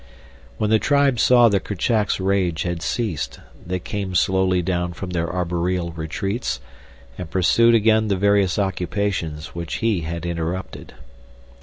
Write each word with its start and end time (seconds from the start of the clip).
When 0.57 0.71
the 0.71 0.79
tribe 0.79 1.19
saw 1.19 1.47
that 1.49 1.63
Kerchak's 1.63 2.19
rage 2.19 2.63
had 2.63 2.81
ceased 2.81 3.39
they 3.63 3.77
came 3.77 4.15
slowly 4.15 4.63
down 4.63 4.93
from 4.93 5.11
their 5.11 5.31
arboreal 5.31 5.91
retreats 5.91 6.59
and 7.19 7.29
pursued 7.29 7.75
again 7.75 8.07
the 8.07 8.17
various 8.17 8.57
occupations 8.57 9.53
which 9.53 9.75
he 9.75 10.01
had 10.01 10.25
interrupted. 10.25 10.95